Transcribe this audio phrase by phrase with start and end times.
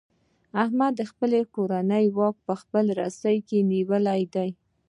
[0.63, 4.49] احمد د خپلې کورنۍ واک په خپله رسۍ کې نیولی دی.